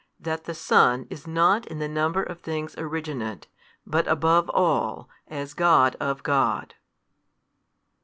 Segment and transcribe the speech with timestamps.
[0.19, 3.45] That the Son is not in the number of things originate,
[3.85, 6.73] but above all, as God of God.